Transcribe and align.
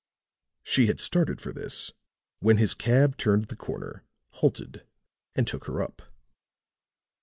She 0.63 0.87
had 0.87 0.99
started 0.99 1.39
for 1.39 1.53
this, 1.53 1.91
when 2.39 2.57
his 2.57 2.73
cab 2.73 3.17
turned 3.17 3.49
the 3.49 3.55
corner, 3.55 4.03
halted 4.31 4.83
and 5.35 5.45
took 5.45 5.65
her 5.65 5.79
up." 5.79 6.01